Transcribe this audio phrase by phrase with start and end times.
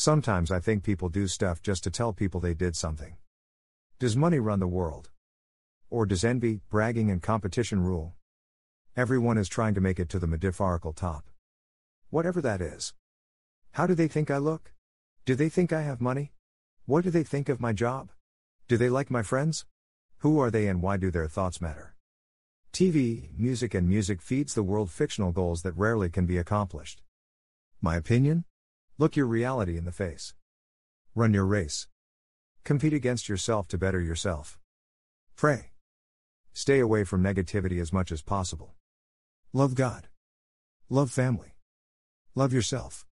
[0.00, 3.18] Sometimes I think people do stuff just to tell people they did something.
[3.98, 5.10] Does money run the world?
[5.90, 8.14] Or does envy, bragging, and competition rule?
[8.96, 11.28] Everyone is trying to make it to the metaphorical top.
[12.08, 12.94] Whatever that is.
[13.72, 14.72] How do they think I look?
[15.26, 16.32] Do they think I have money?
[16.86, 18.10] What do they think of my job?
[18.68, 19.66] Do they like my friends?
[20.20, 21.94] Who are they and why do their thoughts matter?
[22.72, 27.02] TV, music, and music feeds the world fictional goals that rarely can be accomplished.
[27.82, 28.46] My opinion?
[29.00, 30.34] Look your reality in the face.
[31.14, 31.88] Run your race.
[32.64, 34.58] Compete against yourself to better yourself.
[35.36, 35.70] Pray.
[36.52, 38.74] Stay away from negativity as much as possible.
[39.54, 40.08] Love God.
[40.90, 41.54] Love family.
[42.34, 43.06] Love yourself.